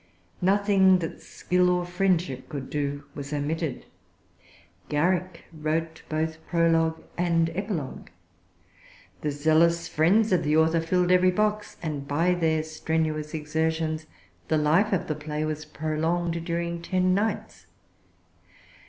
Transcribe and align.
Nothing 0.41 0.97
that 0.97 1.21
skill 1.21 1.69
or 1.69 1.85
friendship 1.85 2.49
could 2.49 2.71
do 2.71 3.03
was 3.13 3.31
omitted. 3.31 3.85
Garrick 4.89 5.45
wrote 5.53 6.01
both 6.09 6.43
prologue 6.47 7.03
and 7.19 7.51
epilogue. 7.51 8.07
The 9.21 9.29
zealous 9.29 9.87
friends 9.87 10.31
of 10.31 10.41
the 10.43 10.57
author 10.57 10.81
filled 10.81 11.11
every 11.11 11.29
box; 11.29 11.77
and 11.83 12.07
by 12.07 12.33
their 12.33 12.63
strenuous 12.63 13.35
exertions, 13.35 14.07
the 14.47 14.57
life 14.57 14.91
of 14.91 15.05
the 15.05 15.13
play 15.13 15.45
was 15.45 15.65
prolonged 15.65 16.43
during 16.45 16.81
ten 16.81 17.13
nights. 17.13 17.67